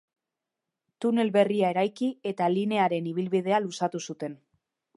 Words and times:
Tunel 1.05 1.29
berria 1.35 1.69
eraiki, 1.75 2.09
eta 2.31 2.49
linearen 2.55 3.13
ibilbidea 3.13 3.61
luzatu 3.67 4.05
zuten. 4.11 4.39